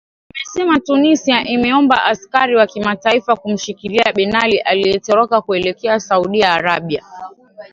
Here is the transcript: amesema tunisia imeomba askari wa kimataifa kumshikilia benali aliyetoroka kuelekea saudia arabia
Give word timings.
amesema 0.35 0.79
tunisia 0.79 1.47
imeomba 1.47 2.03
askari 2.05 2.55
wa 2.55 2.67
kimataifa 2.67 3.35
kumshikilia 3.35 4.13
benali 4.15 4.57
aliyetoroka 4.59 5.41
kuelekea 5.41 5.99
saudia 5.99 6.53
arabia 6.53 7.05